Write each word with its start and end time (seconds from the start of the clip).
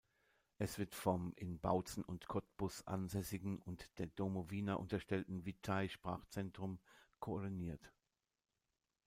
Es 0.57 0.79
wird 0.79 0.95
vom 0.95 1.31
in 1.35 1.59
Bautzen 1.59 2.03
und 2.03 2.27
Cottbus 2.27 2.81
ansässigen 2.87 3.59
und 3.59 3.87
der 3.99 4.07
Domowina 4.07 4.73
unterstellten 4.73 5.45
Witaj-Sprachzentrum 5.45 6.79
koordiniert. 7.19 7.93